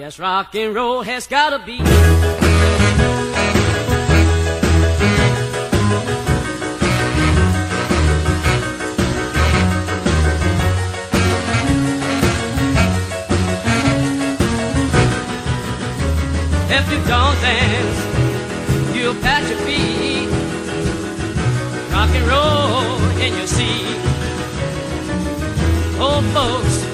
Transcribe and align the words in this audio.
Yes, 0.00 0.16
rock 0.18 0.54
and 0.54 0.74
roll 0.74 1.02
has 1.02 1.26
gotta 1.26 1.58
be. 1.58 1.74
If 1.74 1.80
you 16.90 16.98
don't 17.04 17.38
dance, 17.42 18.00
you'll 18.96 19.14
pat 19.16 19.46
your 19.50 19.58
feet. 19.66 20.30
Rock 21.92 22.08
and 22.08 22.26
roll 22.26 22.96
in 23.20 23.36
your 23.36 23.46
seat. 23.46 23.98
Old 26.00 26.24
folks 26.32 26.84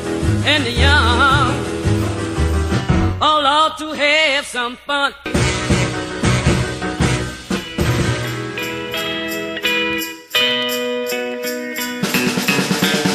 and 0.44 0.64
the 0.64 0.72
young 0.72 1.35
to 3.78 3.92
have 3.92 4.46
some 4.46 4.74
fun. 4.76 5.12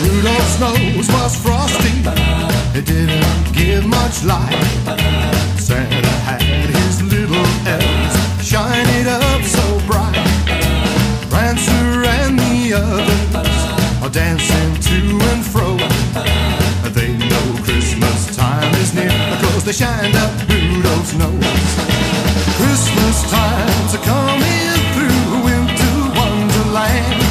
Rudolph's 0.03 0.59
nose 0.59 1.07
was 1.09 1.35
frosty. 1.41 1.89
It 2.77 2.85
didn't 2.85 3.53
give 3.53 3.87
much 3.87 4.23
light. 4.23 4.53
Santa 5.57 6.07
had 6.29 6.41
his 6.41 7.01
little 7.01 7.47
elves 7.65 8.45
shine 8.45 8.85
it 8.99 9.07
up 9.07 9.41
so 9.41 9.65
bright. 9.87 10.13
Prancer 11.31 12.03
and 12.05 12.37
the 12.37 12.73
others 12.75 14.03
are 14.03 14.09
dancing 14.11 14.75
to 14.75 15.19
and 15.31 15.43
fro. 15.43 15.77
They 16.93 17.17
know 17.17 17.63
Christmas 17.63 18.35
time 18.35 18.75
is 18.75 18.93
near 18.93 19.07
because 19.07 19.63
they 19.63 19.71
shined 19.71 20.15
up 20.15 20.50
Rudolph's 21.01 21.17
nose. 21.17 21.75
Christmas 22.57 23.31
time's 23.31 23.95
are 23.95 24.05
coming 24.05 24.77
through 24.93 25.47
into 25.49 25.89
Wonderland. 26.15 27.23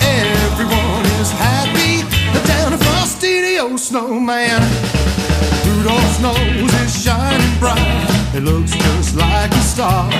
Everyone 0.00 1.06
is 1.20 1.30
happy 1.30 2.02
down 2.48 2.72
in 2.72 2.78
Frosty 2.80 3.40
the 3.42 3.58
old 3.58 3.78
snowman. 3.78 4.60
Rudolph's 5.64 6.18
nose 6.20 6.74
is 6.82 7.04
shining 7.04 7.58
bright. 7.60 8.34
It 8.34 8.42
looks 8.42 8.72
just 8.72 9.14
like 9.14 9.52
a 9.52 9.62
star. 9.62 10.10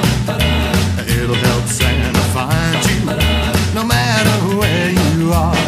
It'll 1.08 1.34
help 1.34 1.64
Santa 1.64 2.20
find 2.30 2.86
you 2.86 3.74
no 3.74 3.84
matter 3.84 4.56
where 4.58 4.91
you 4.91 5.33
are. 5.33 5.64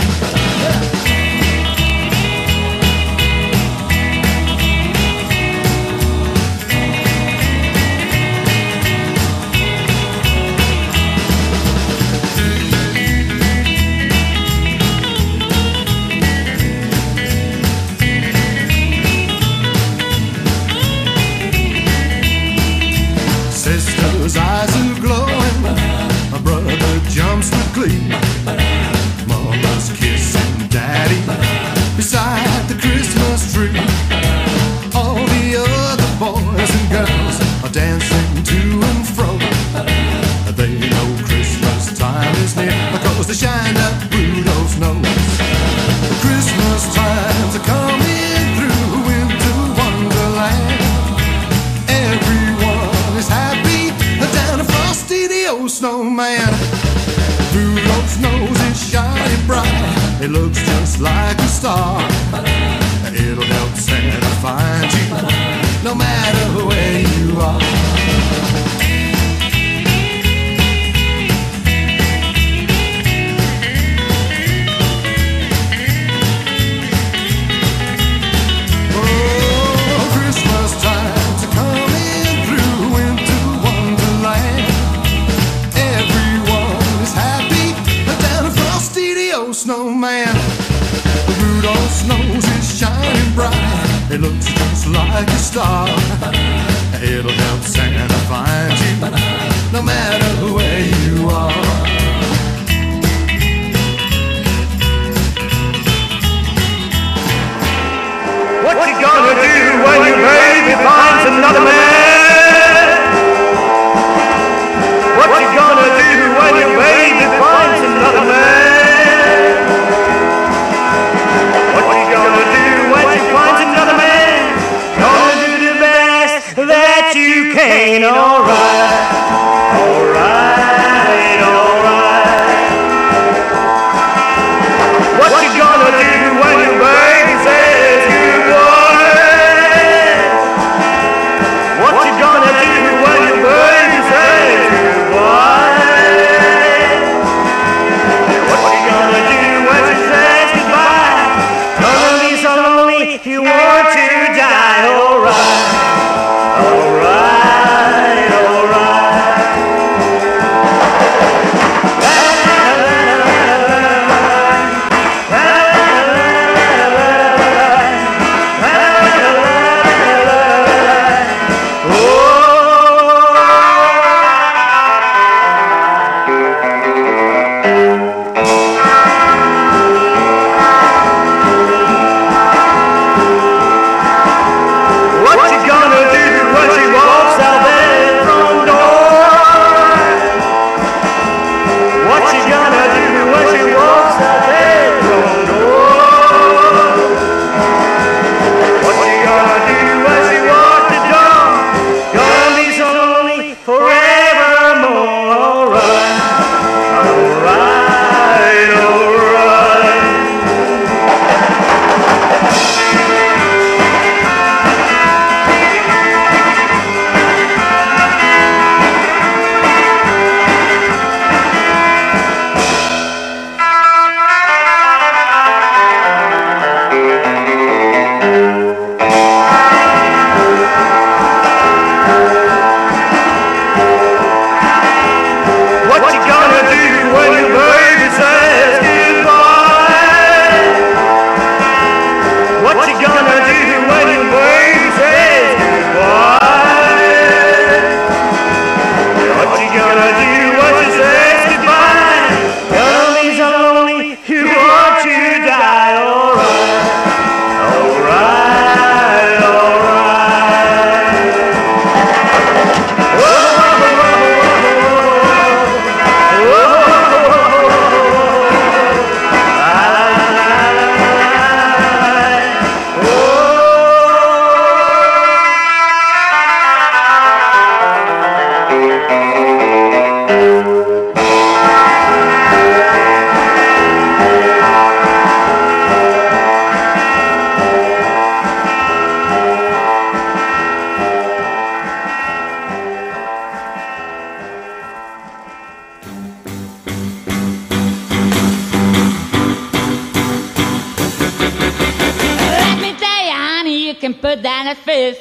Fist. 304.74 305.20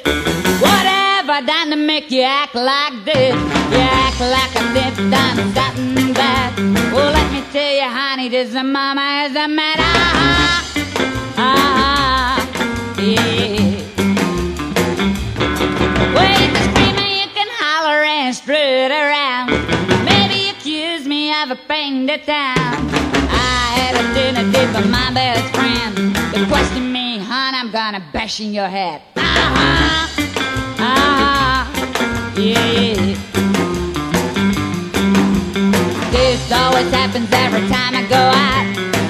Whatever 0.60 1.46
done 1.46 1.70
to 1.70 1.76
make 1.76 2.10
you 2.10 2.22
act 2.22 2.54
like 2.54 3.04
this? 3.04 3.34
You 3.72 3.78
act 3.78 4.20
like 4.20 4.52
a 4.60 4.64
this 4.74 4.96
done 5.10 5.36
something 5.54 6.12
bad. 6.14 6.50
Well, 6.92 7.12
let 7.12 7.30
me 7.32 7.42
tell 7.52 7.74
you, 7.80 7.88
honey, 7.98 8.28
this 8.28 8.52
mama 8.54 9.26
is 9.26 9.36
a 9.36 9.46
man. 9.46 9.76
Ah, 9.78 10.64
ah, 11.36 11.46
ah, 11.46 12.36
yeah. 12.98 13.84
Well, 16.14 16.30
you 16.40 16.48
can 16.54 16.62
scream 16.68 16.96
and 17.04 17.12
you 17.20 17.28
can 17.36 17.48
holler 17.62 18.00
and 18.02 18.34
strut 18.34 18.90
around. 18.90 19.48
Maybe 20.04 20.50
accuse 20.50 21.06
me 21.06 21.22
of 21.42 21.50
a 21.50 21.58
pain 21.68 22.06
to 22.08 22.18
town. 22.18 22.76
I 23.30 23.62
had 23.78 23.94
a 24.02 24.04
dinner 24.14 24.46
date 24.52 24.72
with 24.74 24.90
my 24.90 25.08
best 25.12 25.44
friend. 25.54 25.94
The 26.34 26.46
question 26.48 26.92
me, 26.92 27.05
I'm 27.66 27.72
gonna 27.72 28.04
bash 28.12 28.38
in 28.38 28.54
your 28.54 28.68
head. 28.68 29.02
Ah, 29.16 30.08
ah, 30.78 32.38
yeah. 32.38 32.94
This 36.12 36.52
always 36.52 36.88
happens 36.92 37.28
every 37.32 37.66
time 37.66 37.96
I 37.96 38.06
go 38.06 38.22
out. 38.22 38.66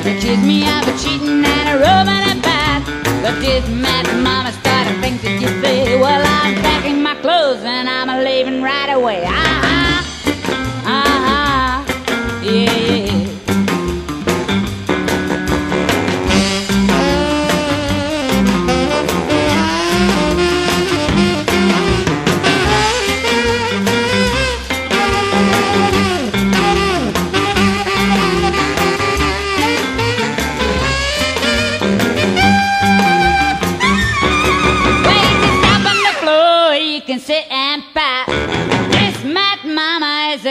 Accuse 0.08 0.40
me 0.40 0.62
of 0.72 0.88
a 0.88 0.96
cheating 0.96 1.44
and 1.44 1.68
a 1.68 1.76
robbing 1.84 2.24
and 2.32 2.40
bad. 2.40 2.80
But 3.20 3.38
this 3.42 3.68
mad 3.68 4.06
mama 4.24 4.52
started 4.52 5.02
things 5.02 5.20
that 5.20 5.38
you 5.38 5.48
say. 5.60 6.00
Well, 6.00 6.24
I'm 6.24 6.54
packing 6.62 7.02
my 7.02 7.14
clothes 7.16 7.62
and 7.62 7.90
I'm 7.90 8.24
leaving 8.24 8.62
right 8.62 8.88
away. 8.88 9.24
Ah, 9.26 9.55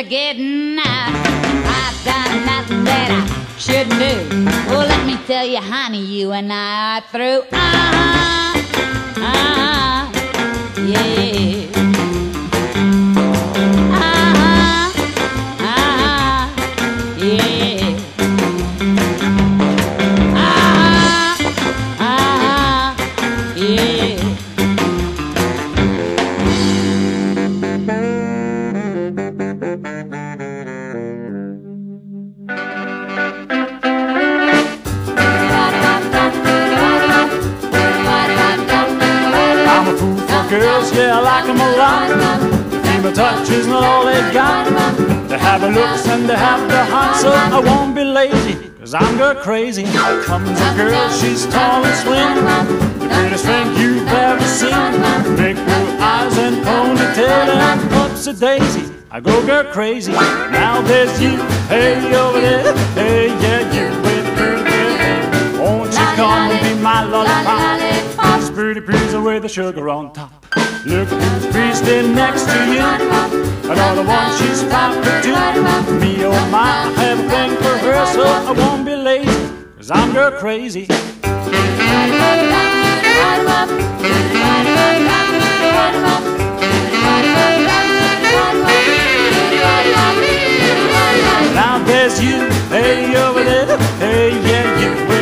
getting 0.10 0.78
out. 0.80 1.10
I've 1.66 2.06
done 2.06 2.46
nothing 2.46 2.84
that 2.84 3.10
I 3.12 3.58
shouldn't 3.58 4.00
do. 4.00 4.46
Well, 4.70 4.88
let 4.88 5.06
me 5.06 5.18
tell 5.26 5.46
you, 5.46 5.58
honey, 5.58 6.06
you 6.06 6.32
and 6.32 6.52
I 6.52 6.98
are 6.98 7.02
through. 7.12 7.44
Ah, 7.52 8.54
ah, 9.18 10.12
yeah. 10.86 11.85
Is 43.48 43.68
not 43.68 43.84
all 43.84 44.06
they've 44.06 44.34
got. 44.34 44.66
They 45.30 45.38
have 45.38 45.62
the 45.62 45.70
looks 45.70 46.08
and 46.10 46.28
they 46.28 46.36
have 46.36 46.68
the 46.68 46.84
heart, 46.86 47.16
so 47.16 47.32
I 47.32 47.60
won't 47.60 47.96
be 47.96 48.04
lazy, 48.04 48.56
cause 48.80 48.94
I'm 48.94 49.18
girl 49.18 49.36
crazy. 49.36 49.86
Comes 50.26 50.50
a 50.50 50.74
girl, 50.76 51.10
she's 51.10 51.46
tall 51.46 51.86
and 51.86 51.96
slim. 52.04 52.44
The 53.00 53.08
prettiest 53.08 53.46
thing 53.46 53.78
you've 53.78 54.08
ever 54.10 54.44
seen. 54.44 54.92
Big 55.38 55.56
blue 55.56 55.98
eyes 56.02 56.38
and 56.38 56.58
ponytail 56.66 57.48
and 57.48 57.90
pups 57.92 58.28
a 58.28 58.34
daisy. 58.34 58.92
I 59.10 59.22
go 59.22 59.46
girl 59.46 59.72
crazy. 59.72 60.12
Now 60.12 60.82
there's 60.82 61.22
you, 61.22 61.38
hey 61.68 62.14
over 62.14 62.42
there, 62.42 62.76
hey 62.96 63.28
yeah, 63.28 63.62
you 63.72 63.88
with 64.02 64.26
the 64.26 64.34
pretty 64.36 64.98
hair. 64.98 65.62
Won't 65.62 65.92
you 65.94 66.08
come 66.18 66.52
and 66.52 66.78
be 66.78 66.82
my 66.82 67.06
lollipop? 67.06 68.40
This 68.40 68.50
pretty 68.50 68.82
pizza 68.82 69.22
with 69.22 69.44
the 69.44 69.50
sugar 69.50 69.88
on 69.88 70.12
top. 70.12 70.45
Look 70.86 71.10
who's 71.10 71.46
feasting 71.48 72.14
next 72.14 72.46
to 72.46 72.60
you. 72.72 72.86
Another 73.72 74.04
one, 74.04 74.38
she's 74.38 74.64
popular 74.66 75.20
too. 75.24 75.34
Me, 76.00 76.24
oh 76.24 76.50
my, 76.52 76.60
I 76.62 76.92
have 77.02 77.20
a 77.20 77.28
thing 77.28 77.56
for 77.58 77.76
her, 77.80 78.06
so 78.14 78.22
I 78.24 78.52
won't 78.52 78.86
be 78.86 78.96
lazy. 78.96 79.32
Cause 79.78 79.90
I'm 79.90 80.14
girl 80.14 80.32
crazy. 80.40 80.86
Now 91.56 91.84
there's 91.84 92.22
you, 92.24 92.48
hey 92.70 93.16
over 93.18 93.44
there, 93.44 93.78
hey 93.98 94.40
yeah, 94.48 94.80
you 94.80 95.15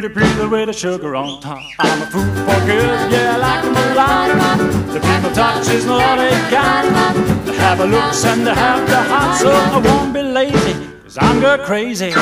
pretty 0.00 0.14
pretty 0.14 0.48
with 0.48 0.66
the 0.66 0.72
sugar 0.72 1.16
on 1.16 1.40
top. 1.40 1.60
I'm 1.80 2.02
a 2.02 2.06
fool 2.06 2.22
for 2.22 2.66
girls, 2.66 3.12
yeah, 3.12 3.34
I 3.34 3.38
like 3.38 3.64
them 3.64 3.76
a 3.76 3.94
lot. 3.94 4.92
The 4.92 5.00
people 5.00 5.30
touch 5.32 5.68
is 5.70 5.86
not 5.86 6.02
all 6.02 6.16
they. 6.16 6.28
They 7.44 7.56
have 7.56 7.80
a 7.80 7.86
looks 7.86 8.24
and 8.24 8.46
they 8.46 8.54
have 8.54 8.88
the 8.88 9.02
heart, 9.02 9.40
so 9.40 9.50
I 9.50 9.78
won't 9.78 10.14
be 10.14 10.22
lazy, 10.22 10.74
cause 11.02 11.18
I'm 11.20 11.40
girl 11.40 11.58
crazy. 11.58 12.12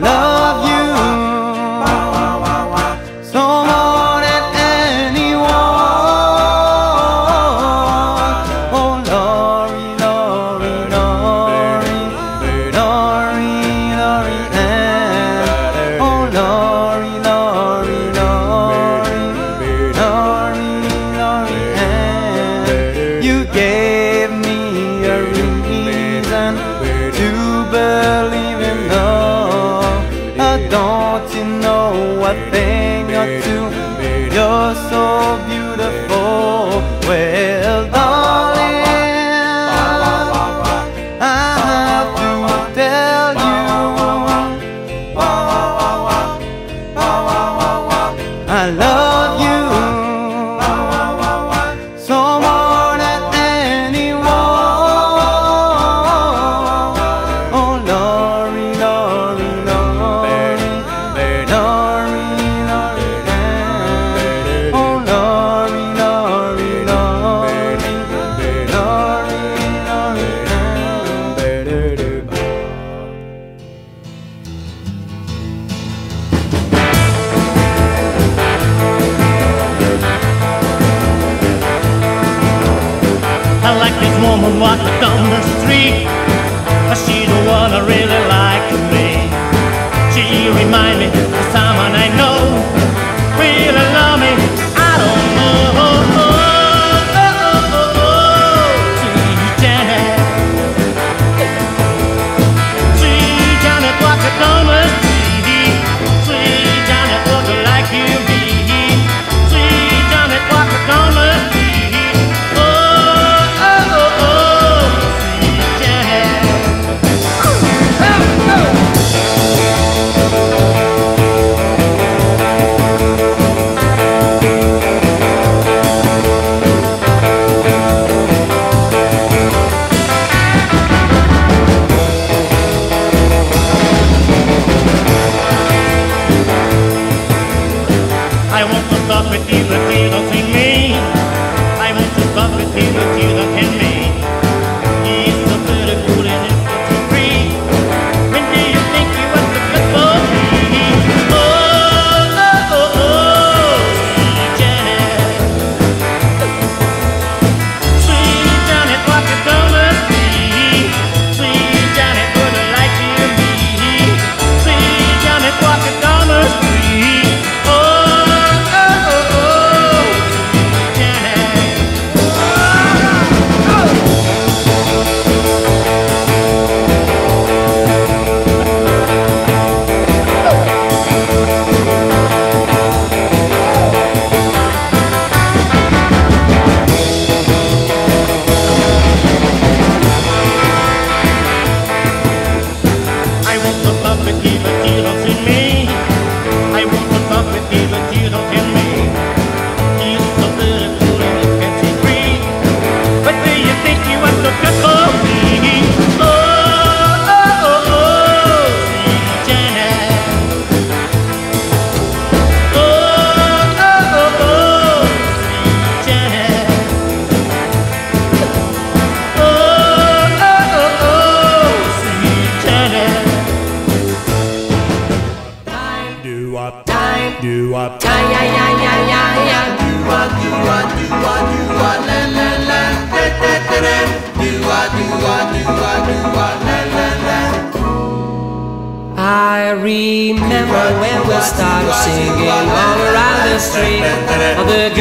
Love 0.00 0.21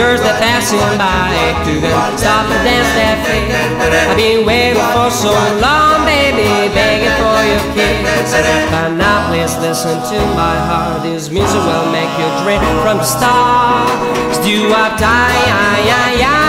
strangers 0.01 0.21
that 0.25 0.41
passing 0.41 0.81
by 0.97 1.29
to 1.61 1.73
them 1.77 2.17
stop 2.17 2.49
and 2.49 2.65
dance 2.65 2.89
their 2.97 3.17
feet. 3.21 3.53
I've 3.77 4.17
been 4.17 4.45
waiting 4.45 4.81
for 4.97 5.13
so 5.13 5.29
long, 5.61 6.05
baby, 6.09 6.73
begging 6.73 7.13
for 7.21 7.39
your 7.45 7.61
kiss. 7.77 8.33
But 8.73 8.97
now 8.97 9.29
please 9.29 9.53
listen 9.61 9.93
to 9.93 10.17
my 10.33 10.57
heart. 10.69 11.03
This 11.03 11.29
music 11.29 11.61
will 11.61 11.91
make 11.93 12.09
you 12.17 12.29
dream 12.41 12.65
from 12.81 12.97
the 12.97 13.05
stars. 13.05 14.37
Do 14.41 14.73
I 14.73 14.89
die? 14.97 15.41
I, 15.53 15.77
I, 15.85 16.37
I. 16.37 16.40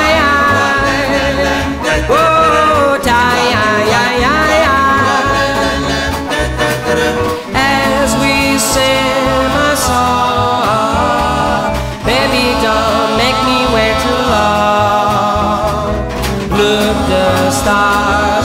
stars. 17.62 18.41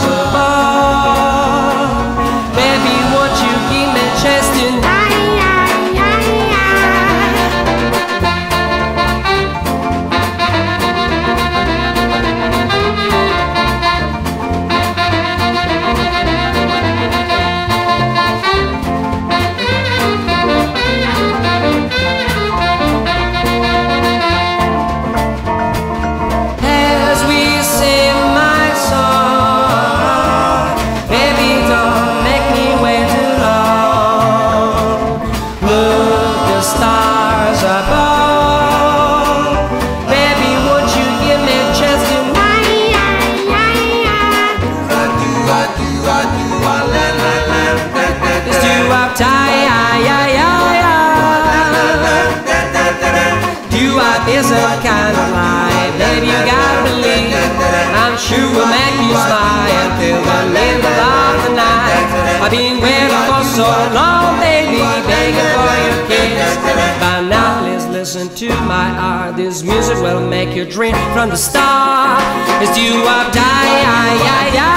this 69.37 69.61
music 69.61 69.97
will 69.97 70.27
make 70.27 70.55
you 70.55 70.65
dream 70.65 70.95
from 71.13 71.29
the 71.29 71.37
start. 71.37 72.23
It's 72.61 72.75
do 72.75 73.01
or 73.01 73.05
die, 73.05 73.31
die, 73.33 74.17
die, 74.17 74.55
die. 74.55 74.67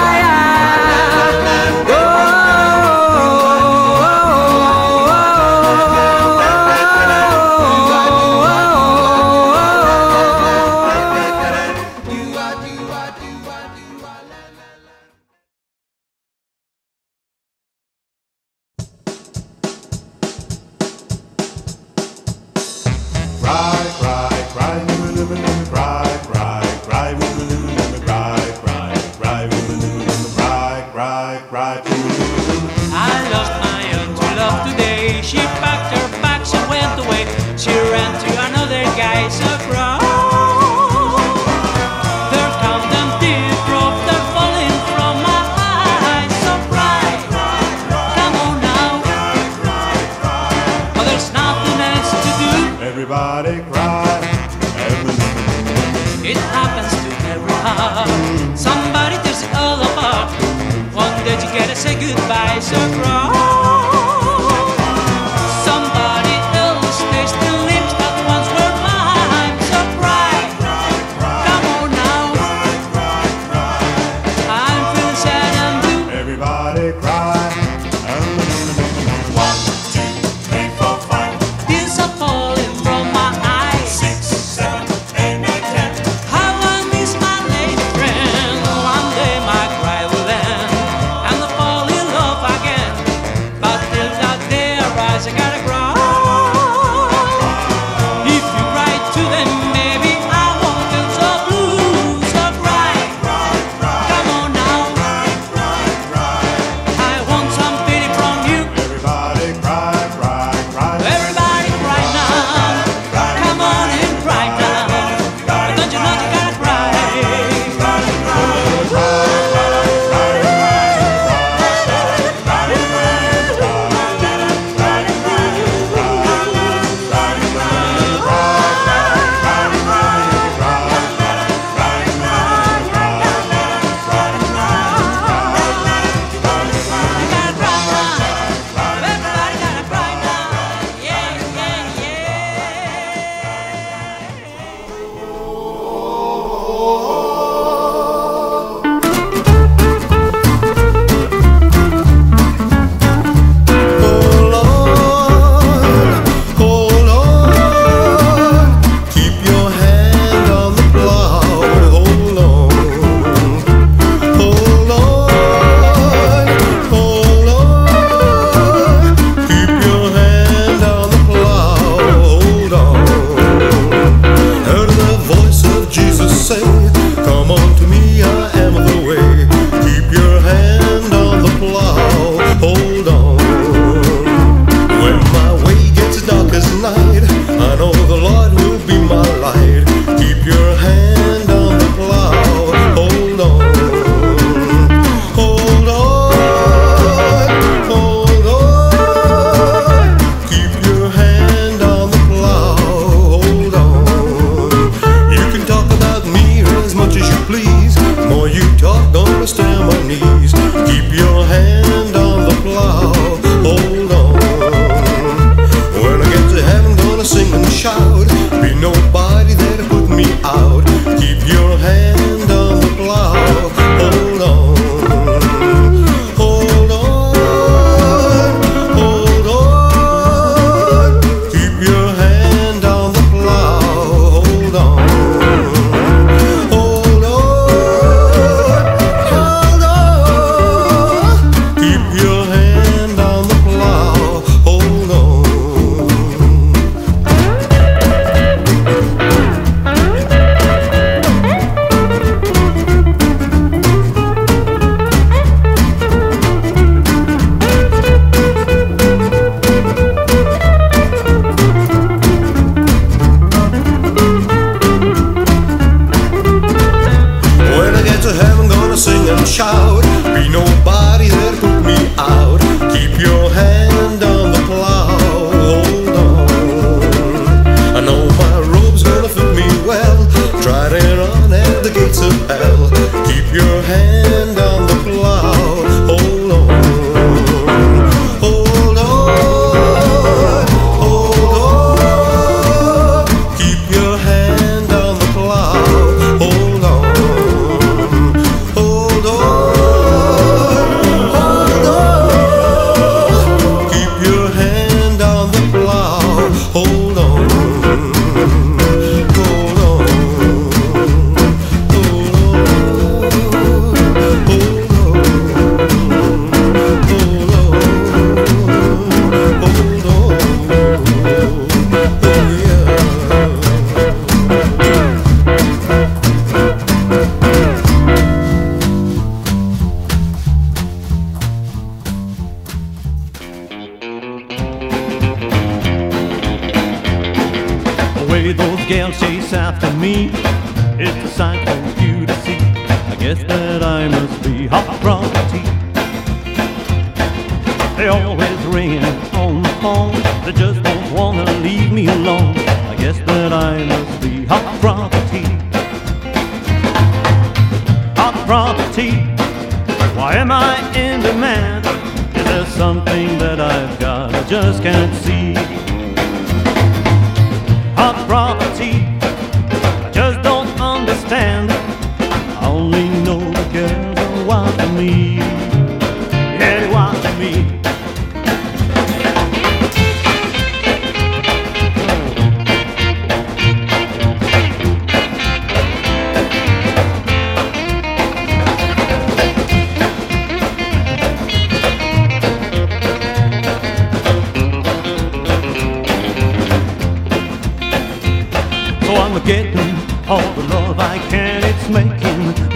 surprise. 62.70 63.19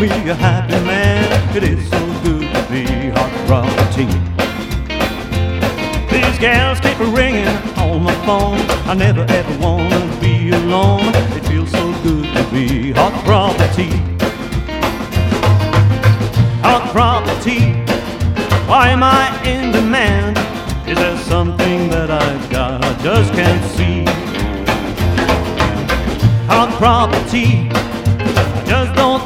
Me 0.08 0.28
a 0.28 0.34
happy 0.34 0.72
man. 0.84 1.56
It 1.56 1.62
is 1.62 1.88
so 1.88 1.98
good 2.22 2.42
to 2.54 2.62
be 2.70 2.84
hot 3.16 3.32
property. 3.46 4.06
These 6.12 6.38
gals 6.38 6.78
keep 6.80 6.98
ringing 6.98 7.56
on 7.78 8.02
my 8.02 8.14
phone. 8.26 8.58
I 8.86 8.94
never 8.94 9.24
ever 9.28 9.58
wanna 9.58 10.00
be 10.20 10.50
alone. 10.50 11.10
It 11.36 11.44
feels 11.48 11.70
so 11.70 11.92
good 12.02 12.26
to 12.36 12.42
be 12.52 12.92
hot 12.92 13.14
property. 13.24 13.90
Hot 16.68 16.84
property. 16.92 17.62
Why 18.68 18.88
am 18.88 19.02
I 19.02 19.24
in 19.44 19.72
demand? 19.72 20.36
Is 20.86 20.98
there 20.98 21.16
something 21.16 21.88
that 21.90 22.10
I've 22.10 22.50
got 22.50 22.84
I 22.84 22.92
just 23.02 23.32
can't 23.32 23.64
see? 23.76 24.04
hot 26.46 26.70
property. 26.78 27.73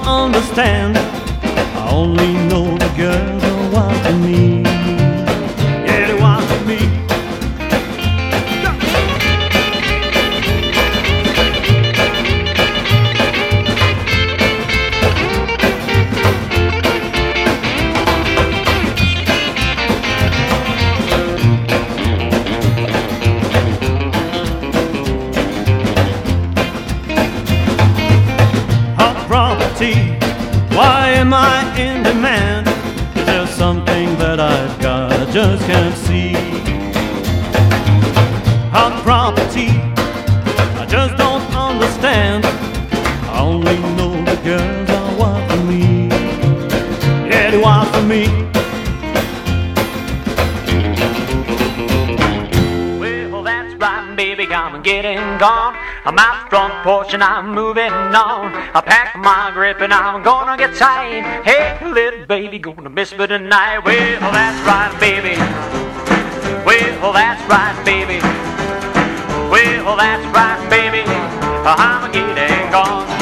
Understand. 0.07 0.97
I 0.97 1.91
only 1.91 2.33
know 2.49 2.77
the 2.77 2.93
girls 2.97 3.75
are 3.75 3.95
for 4.05 4.13
me. 4.25 4.48
Out 56.17 56.49
front 56.49 56.73
porch 56.85 57.13
and 57.13 57.25
I'm 57.25 57.53
moving 57.53 57.91
on. 57.91 58.55
I 58.55 58.81
pack 58.81 59.17
my 59.17 59.51
grip 59.53 59.81
and 59.81 59.93
I'm 59.93 60.23
gonna 60.23 60.57
get 60.57 60.77
tight. 60.77 61.43
Hey, 61.43 61.77
little 61.85 62.25
baby, 62.27 62.61
gonna 62.61 62.89
miss 62.89 63.11
me 63.19 63.27
tonight. 63.27 63.81
Well, 63.81 64.31
that's 64.31 64.61
right, 64.65 64.95
baby. 65.01 65.37
Well, 66.65 67.13
that's 67.13 67.43
right, 67.51 67.83
baby. 67.85 68.21
Well, 69.51 69.97
that's 69.97 70.25
right, 70.35 70.71
baby. 70.71 71.03
I'm 71.67 72.13
getting 72.13 72.71
gone. 72.71 73.18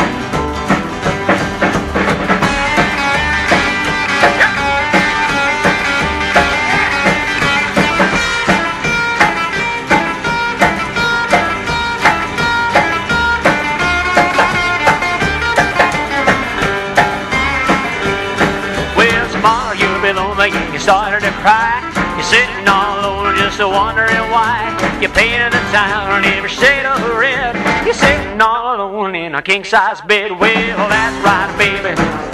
You 25.17 25.23
painted 25.23 25.53
the 25.53 25.59
town 25.73 26.27
every 26.27 26.51
shade 26.51 26.85
of 26.85 27.01
red. 27.17 27.57
You're 27.87 27.95
sitting 27.95 28.39
all 28.39 28.77
alone 28.77 29.15
in 29.15 29.35
a 29.35 29.41
king 29.41 29.65
size 29.65 30.03
bed. 30.03 30.31
Well, 30.33 30.89
that's 30.91 31.25
right, 31.25 31.57
baby. 31.57 32.26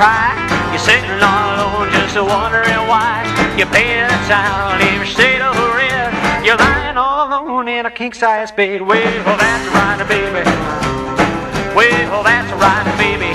Cry. 0.00 0.32
You're 0.72 0.80
sitting 0.80 1.20
all 1.20 1.60
alone 1.60 1.92
just 1.92 2.16
wondering 2.16 2.80
why. 2.88 3.20
You 3.58 3.66
painted 3.68 4.08
the 4.08 4.20
town 4.32 4.80
in 4.80 4.96
a 4.96 5.04
shade 5.04 5.42
of 5.44 5.52
red. 5.76 6.08
You're 6.40 6.56
lying 6.56 6.96
all 6.96 7.28
alone 7.28 7.68
in 7.68 7.84
a 7.84 7.90
king 7.90 8.14
size 8.14 8.50
bed. 8.50 8.80
Well, 8.80 9.36
that's 9.36 9.66
right, 9.76 10.00
baby. 10.08 10.42
Well, 11.76 12.24
that's 12.24 12.52
right, 12.64 12.88
baby. 12.96 13.30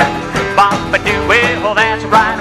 Papa 0.58 0.97
do. 1.06 1.15
Well, 1.30 1.75
that's 1.75 2.04
right, 2.06 2.35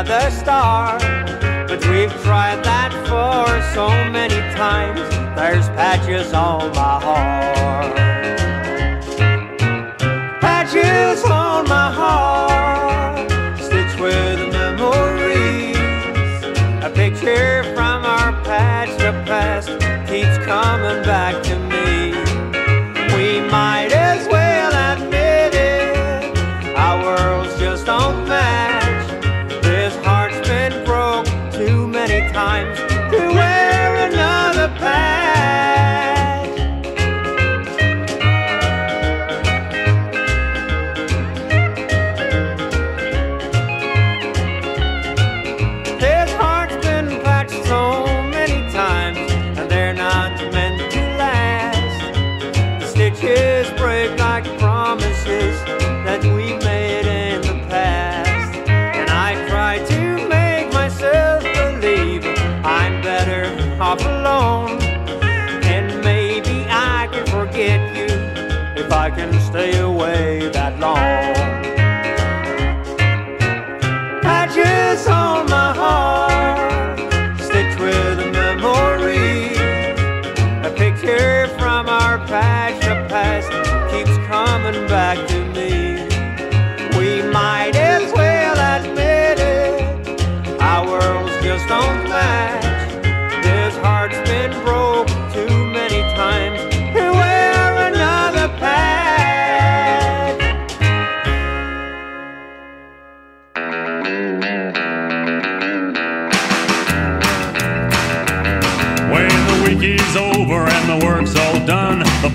another 0.00 0.30
star. 0.30 0.98
But 1.68 1.84
we've 1.90 2.12
tried 2.22 2.64
that 2.64 2.92
for 3.06 3.44
so 3.74 3.88
many 4.10 4.40
times, 4.56 5.00
there's 5.36 5.68
patches 5.70 6.32
on 6.32 6.70
my 6.70 6.96
heart. 7.04 7.96
Patches 10.40 11.22
on 11.24 11.68
my 11.68 11.92
heart, 11.92 12.29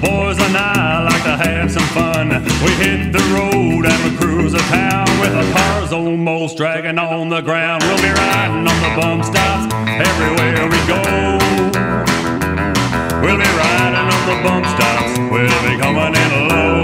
boys 0.06 0.38
and 0.38 0.56
I 0.56 1.04
like 1.04 1.24
to 1.24 1.36
have 1.36 1.72
some 1.72 1.88
fun. 1.98 2.30
We 2.64 2.72
hit 2.78 3.12
the 3.12 3.26
road 3.34 3.86
and 3.86 4.00
we 4.06 4.12
cruise 4.18 4.54
a 4.54 4.64
town 4.70 5.10
with 5.20 5.34
our 5.34 5.50
cars 5.58 5.92
almost 5.92 6.58
dragging 6.58 7.00
on 7.00 7.30
the 7.30 7.42
ground. 7.42 7.84
We'll 7.84 8.02
be 8.02 8.14
riding 8.14 8.66
on 8.72 8.80
the 8.86 8.92
bump 9.00 9.24
stops 9.26 9.74
everywhere 10.10 10.64
we 10.74 10.82
go. 10.86 11.02
We'll 13.24 13.42
be 13.46 13.52
riding 13.62 14.08
on 14.16 14.24
the 14.30 14.38
bump 14.46 14.66
stops, 14.74 15.12
we'll 15.34 15.62
be 15.66 15.76
coming 15.82 16.14
in 16.24 16.32
low. 16.52 16.82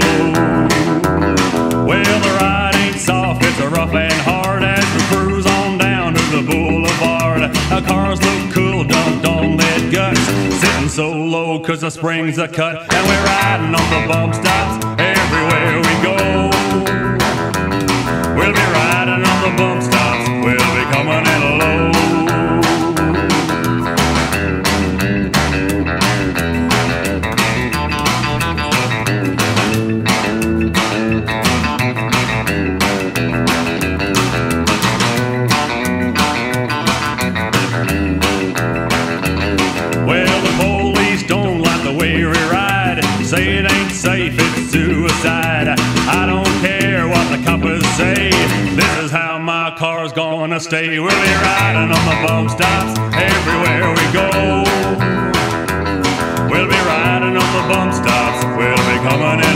Well, 1.86 2.18
the 2.26 2.32
ride 2.40 2.74
ain't 2.76 3.00
soft, 3.00 3.44
it's 3.44 3.60
rough 3.60 3.94
and 3.94 4.20
hard 4.26 4.62
as 4.64 4.86
we 4.94 5.02
cruise 5.10 5.46
on 5.46 5.78
down 5.78 6.14
to 6.14 6.22
the 6.36 6.42
boulevard. 6.42 7.42
Our 7.70 7.82
cars 7.82 8.20
look 8.22 8.52
cool, 8.52 8.84
guts. 8.84 9.12
Sitting 9.12 9.41
so 10.92 11.10
low 11.10 11.58
cause 11.58 11.80
the 11.80 11.88
springs 11.88 12.38
are 12.38 12.46
cut. 12.46 12.76
And 12.92 13.08
we're 13.08 13.24
riding 13.24 13.74
on 13.74 13.88
the 13.88 14.06
bump 14.06 14.34
stops 14.34 14.84
everywhere 15.00 15.78
we 15.78 15.94
go. 16.02 16.50
We'll 18.36 18.52
be 18.52 18.60
riding 18.60 19.24
on 19.24 19.38
the 19.42 19.56
bump 19.56 19.82
stops, 19.82 20.28
we'll 20.28 20.54
be 20.54 20.84
coming 20.92 21.26
in 21.26 21.58
low. 21.58 21.91
Stay. 50.62 50.98
We'll 50.98 51.10
be 51.10 51.34
riding 51.42 51.90
on 51.90 52.04
the 52.06 52.16
bump 52.26 52.50
stops 52.50 52.94
everywhere 53.18 53.90
we 53.98 54.06
go. 54.14 54.30
We'll 56.48 56.70
be 56.70 56.80
riding 56.86 57.34
on 57.34 57.50
the 57.56 57.64
bump 57.66 57.92
stops. 57.92 58.44
We'll 58.56 58.84
be 58.86 58.96
coming 59.02 59.42
in 59.42 59.51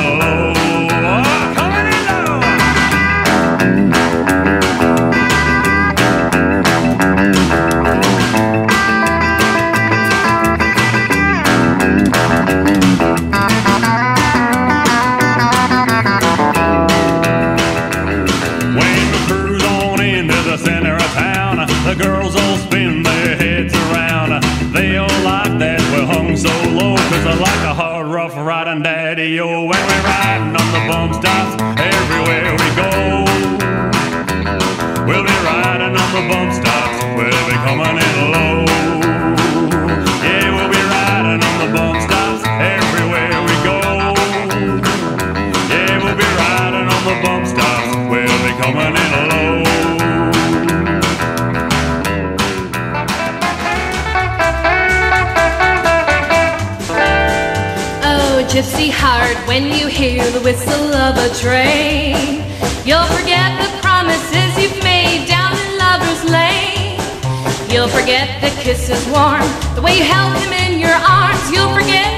gypsy 58.57 58.91
heart, 58.91 59.37
when 59.47 59.65
you 59.65 59.87
hear 59.87 60.25
the 60.31 60.41
whistle 60.41 60.95
of 60.95 61.15
a 61.19 61.29
train, 61.37 62.41
you'll 62.89 63.05
forget 63.13 63.53
the 63.61 63.69
promises 63.85 64.49
you've 64.57 64.83
made 64.83 65.29
down 65.29 65.53
in 65.53 65.77
Lover's 65.77 66.25
Lane. 66.25 66.97
You'll 67.69 67.93
forget 67.93 68.41
the 68.41 68.49
kisses 68.63 69.05
warm, 69.13 69.45
the 69.75 69.83
way 69.83 69.99
you 69.99 70.05
held 70.05 70.39
him 70.41 70.55
in 70.55 70.81
your 70.81 70.97
arms. 71.05 71.51
You'll 71.53 71.75
forget 71.77 72.16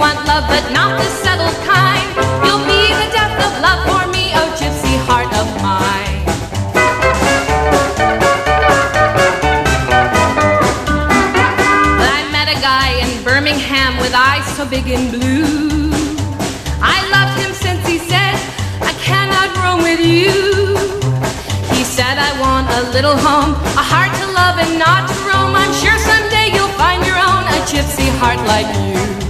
want 0.00 0.16
love, 0.26 0.48
but 0.48 0.64
not 0.72 0.96
the 0.96 1.08
settled 1.20 1.58
kind. 1.68 2.08
You'll 2.40 2.64
be 2.64 2.82
the 3.00 3.08
depth 3.12 3.36
of 3.44 3.52
love 3.60 3.80
for 3.84 4.08
me, 4.08 4.32
oh 4.32 4.48
gypsy 4.56 4.96
heart 5.04 5.28
of 5.36 5.46
mine. 5.60 6.24
I 12.16 12.18
met 12.32 12.48
a 12.48 12.58
guy 12.64 12.96
in 13.04 13.10
Birmingham 13.22 13.98
with 14.00 14.14
eyes 14.16 14.48
so 14.56 14.64
big 14.64 14.88
and 14.88 15.12
blue. 15.12 15.92
I 16.80 16.96
loved 17.12 17.36
him 17.44 17.52
since 17.52 17.86
he 17.86 17.98
said, 17.98 18.34
I 18.80 18.96
cannot 19.04 19.52
roam 19.60 19.82
with 19.84 20.00
you. 20.00 20.32
He 21.76 21.84
said, 21.84 22.16
I 22.16 22.32
want 22.40 22.66
a 22.72 22.88
little 22.96 23.18
home, 23.20 23.52
a 23.76 23.84
heart 23.84 24.12
to 24.16 24.26
love 24.32 24.56
and 24.64 24.78
not 24.78 25.04
to 25.12 25.16
roam. 25.28 25.52
I'm 25.52 25.74
sure 25.76 25.98
someday 26.00 26.56
you'll 26.56 26.76
find 26.80 27.04
your 27.04 27.20
own, 27.20 27.44
a 27.52 27.60
gypsy 27.68 28.08
heart 28.16 28.40
like 28.48 28.70
you. 28.80 29.29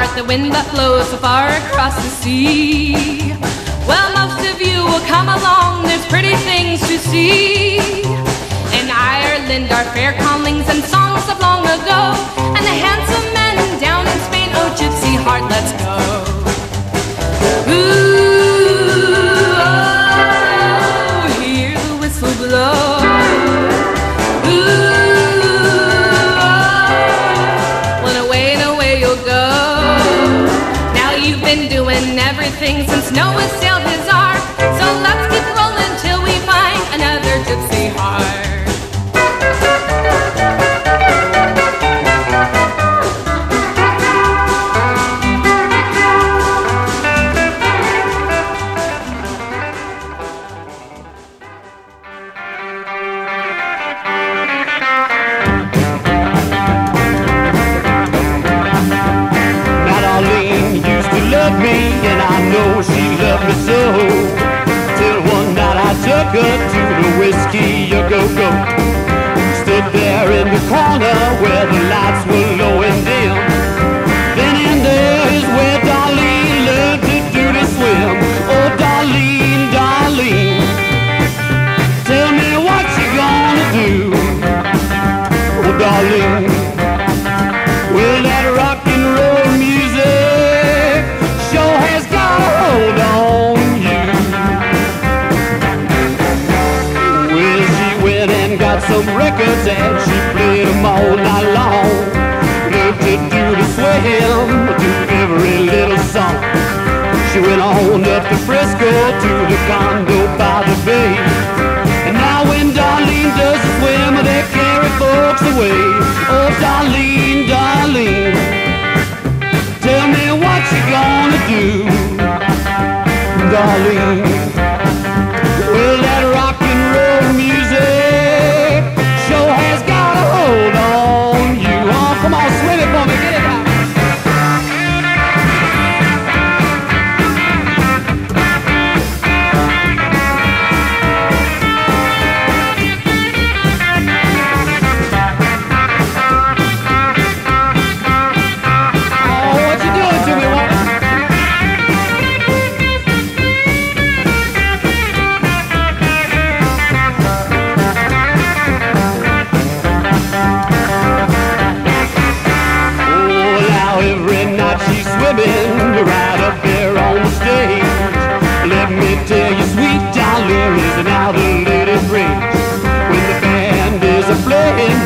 heart, 0.00 0.16
the 0.16 0.24
wind 0.24 0.52
that 0.52 0.66
blows 0.72 1.08
so 1.10 1.16
far 1.18 1.48
across 1.48 1.94
the 1.96 2.12
sea. 2.22 3.34
Well, 3.86 4.08
most 4.16 4.40
of 4.48 4.56
you 4.60 4.84
will 4.88 5.04
come 5.04 5.28
along, 5.28 5.84
there's 5.84 6.06
pretty 6.06 6.34
things 6.48 6.80
to 6.88 6.96
see. 6.98 7.76
In 8.78 8.86
Ireland 8.88 9.70
are 9.72 9.84
fair 9.92 10.12
callings 10.24 10.66
and 10.72 10.82
songs 10.84 11.24
of 11.28 11.38
long 11.40 11.64
ago, 11.64 12.00
and 12.56 12.64
the 12.64 12.76
handsome 12.86 13.28
men 13.36 13.56
down 13.80 14.06
in 14.06 14.18
Spain, 14.28 14.48
oh 14.58 14.68
gypsy 14.78 15.14
heart, 15.24 15.44
let's 15.52 15.72
go. 15.82 15.96
Ooh. 17.72 19.29
things 32.58 32.89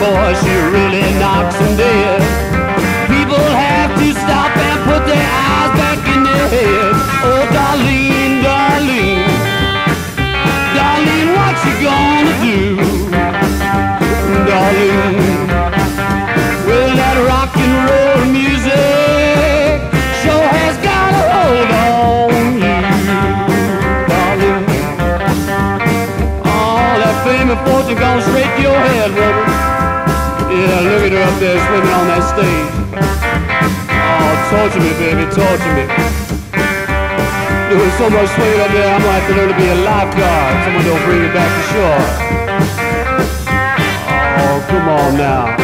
boy 0.04 0.34
she 0.34 0.50
really 0.50 0.83
Swimming 31.64 31.80
women 31.80 31.94
on 31.96 32.06
that 32.12 32.24
stage. 32.28 32.72
Oh, 33.88 34.34
torture 34.52 34.80
me, 34.84 34.92
baby, 35.00 35.24
torture 35.32 35.74
me. 35.74 35.84
There 37.68 37.80
was 37.80 37.92
so 37.96 38.10
much 38.10 38.28
swimming 38.36 38.60
up 38.60 38.70
there, 38.70 38.94
I'm 38.94 39.00
gonna 39.00 39.18
have 39.18 39.26
to 39.28 39.34
learn 39.34 39.48
to 39.48 39.56
be 39.56 39.68
a 39.68 39.74
lifeguard. 39.74 40.64
Someone 40.64 40.84
don't 40.84 41.04
bring 41.04 41.22
me 41.22 41.28
back 41.32 41.48
to 41.48 41.62
shore. 41.72 42.04
Oh, 44.36 44.66
come 44.68 44.88
on 44.88 45.16
now. 45.16 45.63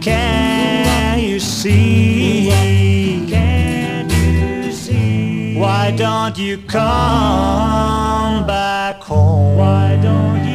can 0.00 1.18
you 1.20 1.38
see? 1.40 2.48
Can 3.28 4.10
you 4.10 4.72
see? 4.72 5.56
Why 5.58 5.90
don't 5.90 6.38
you 6.38 6.58
come 6.58 8.46
back 8.46 9.00
home? 9.02 9.56
Why 9.56 9.98
don't 10.02 10.44
you? 10.46 10.51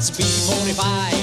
must 0.00 0.16
be 0.16 0.24
bona 0.48 0.72
fide. 0.72 1.19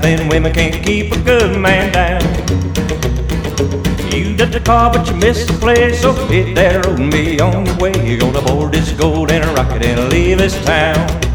Then 0.00 0.28
women 0.28 0.52
can't 0.52 0.82
keep 0.84 1.12
a 1.12 1.18
good 1.18 1.58
man 1.58 1.92
down. 1.92 2.22
You 4.12 4.36
got 4.36 4.52
the 4.52 4.60
car, 4.64 4.92
but 4.92 5.06
you 5.08 5.14
missed 5.16 5.48
the 5.48 5.54
place. 5.54 6.00
So 6.00 6.12
hit 6.28 6.54
that 6.54 6.86
road 6.86 6.98
and 6.98 7.10
be 7.10 7.40
on 7.40 7.66
your 7.66 7.76
way. 7.76 7.92
You're 8.06 8.18
gonna 8.18 8.40
board 8.40 8.72
this 8.72 8.92
gold 8.92 9.30
and 9.30 9.44
a 9.44 9.52
rocket 9.52 9.84
and 9.84 10.08
leave 10.10 10.38
this 10.38 10.54
town. 10.64 11.28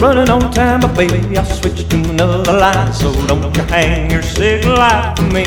running 0.00 0.30
on 0.30 0.50
time, 0.52 0.80
but 0.80 0.96
baby, 0.96 1.36
I 1.36 1.44
switched 1.44 1.90
to 1.90 1.96
another 1.96 2.52
line. 2.52 2.92
So 2.92 3.12
don't 3.26 3.54
you 3.56 3.62
hang 3.64 4.10
your 4.10 4.22
sick 4.22 4.64
life 4.64 5.16
for 5.16 5.24
me. 5.24 5.44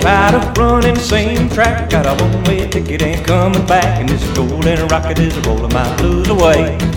Tired 0.00 0.34
of 0.34 0.56
running 0.56 0.94
the 0.94 1.00
same 1.00 1.50
track, 1.50 1.90
got 1.90 2.06
a 2.06 2.24
one-way 2.24 2.66
ticket, 2.68 3.02
ain't 3.02 3.26
coming 3.26 3.66
back, 3.66 4.00
and 4.00 4.08
this 4.08 4.24
golden 4.34 4.88
rocket 4.88 5.18
is 5.18 5.36
rolling 5.46 5.72
my 5.74 5.96
blues 5.96 6.28
away. 6.28 6.89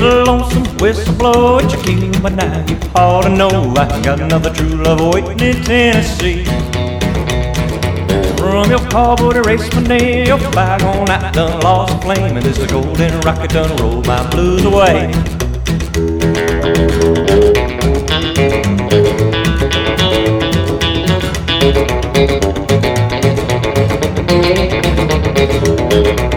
A 0.00 0.22
lonesome 0.24 0.62
whistle 0.76 1.12
blow 1.14 1.58
at 1.58 1.72
your 1.72 1.82
key, 1.82 2.12
but 2.22 2.32
now 2.32 2.64
you 2.68 2.76
ought 2.94 3.22
to 3.22 3.30
know 3.30 3.74
I 3.76 4.00
got 4.00 4.20
another 4.20 4.54
true 4.54 4.76
love 4.76 5.00
waiting 5.12 5.40
in 5.40 5.64
Tennessee. 5.64 6.44
From 8.36 8.70
your 8.70 8.78
cowboy 8.90 9.32
to 9.32 9.42
race 9.42 9.68
my 9.74 9.82
nail, 9.82 10.28
your 10.28 10.38
flag 10.52 10.82
on 10.82 11.06
that 11.06 11.34
done 11.34 11.60
lost 11.62 12.00
flame, 12.04 12.36
and 12.36 12.46
this 12.46 12.58
golden 12.70 13.20
rocket 13.22 13.50
done 13.50 13.76
roll 13.78 14.00
my 14.02 14.30
blues 14.30 14.64
away. 14.64 15.10
I 26.00 26.27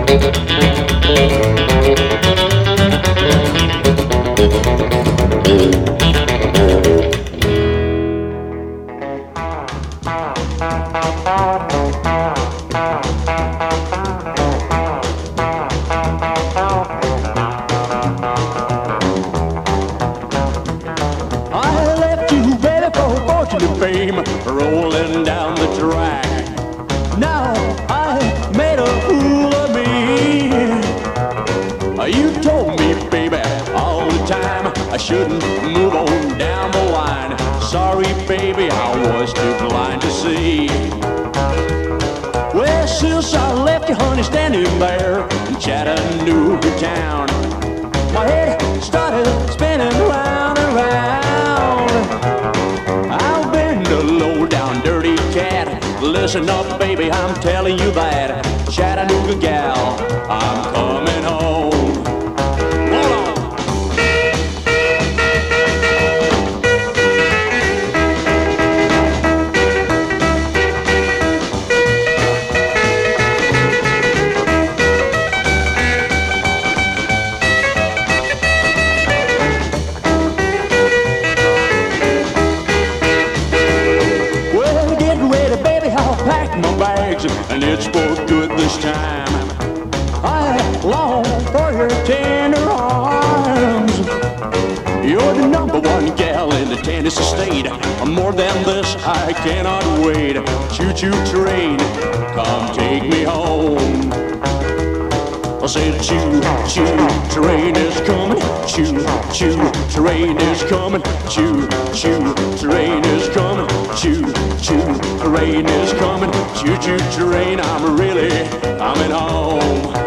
said, 105.72 106.02
choo 106.04 106.42
choo 106.68 106.84
train 107.30 107.74
is 107.78 108.02
coming. 108.02 108.38
Choo 108.68 109.06
choo 109.32 109.72
train 109.90 110.38
is 110.38 110.64
coming. 110.64 111.02
Choo 111.30 111.66
choo 111.94 112.34
train 112.58 113.06
is 113.06 113.30
coming. 113.30 113.68
Choo 113.96 114.22
choo 114.60 115.00
train 115.20 115.66
is 115.66 115.94
coming. 115.94 116.32
Choo 116.58 116.78
choo 116.78 116.98
train, 117.18 117.62
I'm 117.62 117.96
really 117.96 118.50
coming 118.78 119.12
home. 119.12 120.01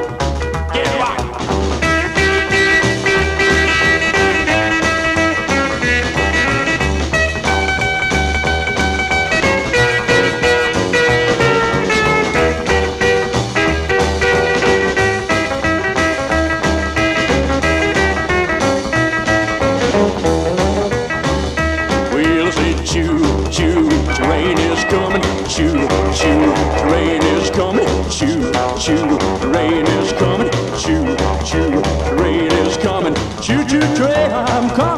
Train, 33.93 34.33
I'm 34.33 34.71
coming 34.71 34.94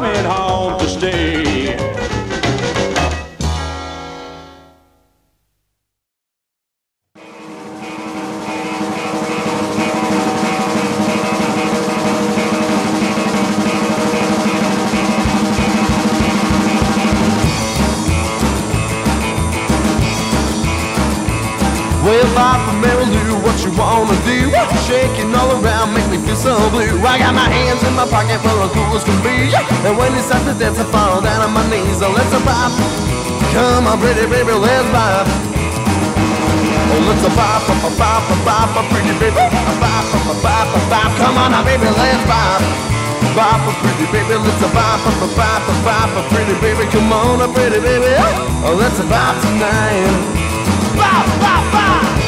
Come 41.37 41.45
on 41.45 41.51
now, 41.51 41.63
baby, 41.63 41.85
let's 41.85 42.25
bop. 42.25 42.61
Bop, 43.37 43.61
a 43.61 43.71
pretty 43.85 44.11
baby, 44.11 44.33
let's 44.41 44.73
bop, 44.73 44.97
bop, 45.05 45.37
bop, 45.37 45.37
bop, 45.37 45.67
bop, 45.67 45.85
bop, 45.85 46.25
a 46.25 46.33
pretty 46.33 46.59
baby. 46.61 46.89
Come 46.89 47.13
on, 47.13 47.41
a 47.41 47.53
pretty 47.53 47.79
baby. 47.79 48.15
Oh, 48.65 48.73
let's 48.73 48.97
bop 49.01 49.39
tonight. 49.43 50.09
Bop, 50.97 51.27
bop, 51.39 51.71
bop. 51.71 52.26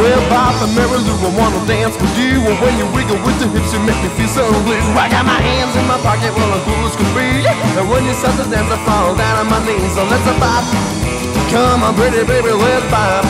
Well, 0.00 0.16
Papa 0.32 0.64
Mary 0.72 0.96
Lou, 0.96 1.12
I 1.12 1.28
wanna 1.36 1.60
dance 1.68 1.92
with 2.00 2.16
you. 2.16 2.40
And 2.40 2.56
when 2.56 2.72
you 2.80 2.88
wiggle 2.96 3.20
with 3.20 3.36
the 3.36 3.52
hips, 3.52 3.68
you 3.68 3.84
make 3.84 4.00
me 4.00 4.08
feel 4.16 4.32
so 4.32 4.48
blue. 4.64 4.80
I 4.96 5.12
got 5.12 5.28
my 5.28 5.36
hands 5.36 5.76
in 5.76 5.84
my 5.84 6.00
pocket, 6.00 6.32
well, 6.32 6.56
as 6.56 6.64
cool 6.64 6.88
as 6.88 6.96
can 6.96 7.04
be. 7.12 7.44
And 7.76 7.84
when 7.84 8.08
you 8.08 8.16
start 8.16 8.32
to 8.40 8.48
dance, 8.48 8.72
I 8.72 8.80
fall 8.88 9.12
down 9.12 9.44
on 9.44 9.52
my 9.52 9.60
knees. 9.60 9.92
So 9.92 10.08
let's 10.08 10.24
a 10.24 10.32
bop. 10.40 10.64
Come 11.52 11.84
on, 11.84 11.92
pretty 12.00 12.24
baby, 12.24 12.48
let's 12.48 12.80
bop. 12.88 13.28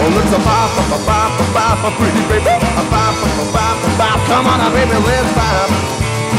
Oh, 0.00 0.08
let's 0.16 0.32
a 0.32 0.40
bop, 0.40 0.72
bop, 0.80 0.88
bop, 0.88 1.04
bop, 1.04 1.30
bop, 1.36 1.48
bop, 1.52 1.78
a 1.84 1.90
pretty 2.00 2.22
baby. 2.32 2.48
A 2.48 2.82
bop, 2.88 3.12
bop, 3.20 3.36
bop, 3.36 3.52
bop, 3.52 3.76
bop. 4.00 4.18
Come 4.32 4.48
on, 4.48 4.64
baby, 4.72 4.96
let's 4.96 5.28
bop. 5.36 5.68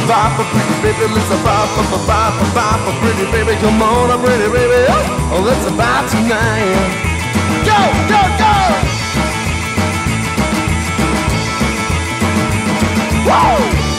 Bop, 0.09 0.33
a 0.41 0.43
pretty 0.49 0.75
baby, 0.81 1.13
let's 1.13 1.29
a 1.29 1.37
bop, 1.45 1.69
bop, 1.77 2.09
bop, 2.09 2.33
bop, 2.41 2.49
bop, 2.57 2.81
a 2.89 2.91
pretty 3.05 3.29
baby. 3.29 3.53
Come 3.61 3.85
on, 3.85 4.09
a 4.09 4.17
pretty 4.17 4.49
baby. 4.49 4.89
Oh, 5.29 5.45
let's 5.45 5.61
a 5.61 5.71
bop 5.77 6.09
tonight 6.09 7.12
go, 7.73 7.91
go, 8.09 8.21
go! 8.37 8.53
Woo! 13.25 13.92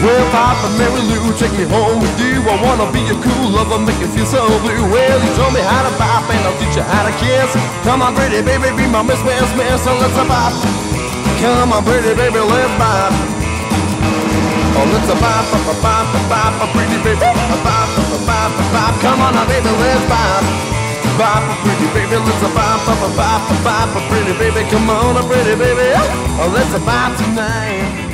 Well, 0.00 0.24
Papa, 0.32 0.72
Mary 0.80 1.04
Lou, 1.12 1.28
take 1.36 1.52
me 1.60 1.68
home 1.68 2.00
with 2.00 2.16
you. 2.16 2.40
I 2.48 2.56
wanna 2.64 2.88
be 2.88 3.04
a 3.12 3.16
cool 3.20 3.52
lover, 3.52 3.76
make 3.84 4.00
you 4.00 4.08
feel 4.16 4.24
so 4.24 4.48
blue. 4.64 4.80
Well, 4.88 5.18
you 5.20 5.30
told 5.36 5.52
me 5.52 5.60
how 5.60 5.84
to 5.84 5.92
pop, 6.00 6.24
and 6.24 6.40
I'll 6.40 6.56
teach 6.56 6.72
you 6.72 6.80
how 6.80 7.04
to 7.04 7.12
kiss. 7.20 7.52
Come 7.84 8.00
on, 8.00 8.16
pretty 8.16 8.40
baby, 8.40 8.72
be 8.72 8.88
my 8.88 9.04
Miss 9.04 9.20
Miss 9.28 9.44
Miss, 9.60 9.84
so 9.84 9.92
let's 10.00 10.16
a 10.16 10.24
pop. 10.24 10.56
Come 11.44 11.76
on, 11.76 11.84
pretty 11.84 12.16
baby, 12.16 12.40
let's 12.40 12.72
pop. 12.80 13.12
Oh, 14.72 14.88
let's 14.88 15.04
a 15.12 15.16
pop, 15.20 15.44
pop, 15.52 15.68
pop, 15.84 16.06
pop, 16.32 16.52
pop, 16.56 16.70
pretty 16.72 16.96
baby, 17.04 17.20
pop, 17.20 17.60
pop, 17.60 17.88
pop, 18.24 18.52
pop. 18.72 18.92
Come 19.04 19.20
on, 19.20 19.36
now, 19.36 19.44
baby, 19.52 19.68
let's 19.84 20.00
pop. 20.08 20.42
Pop, 21.20 21.44
pretty 21.60 21.88
baby, 21.92 22.16
let's 22.16 22.40
a 22.40 22.48
pop, 22.56 22.80
pop, 22.88 23.04
pop, 23.20 23.40
pop, 23.60 23.88
pop, 23.92 24.04
pretty 24.08 24.32
baby. 24.40 24.64
Come 24.72 24.88
on, 24.88 25.20
pretty 25.28 25.60
baby, 25.60 25.92
oh, 26.40 26.48
let's 26.56 26.72
a 26.72 26.80
pop 26.88 27.12
tonight. 27.20 28.09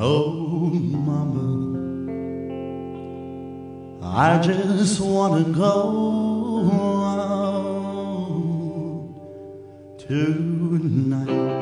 Oh, 0.00 0.70
mama, 0.70 1.42
I 4.00 4.38
just 4.40 5.00
want 5.00 5.44
to 5.44 5.52
go 5.52 6.70
out 9.98 9.98
tonight. 9.98 11.57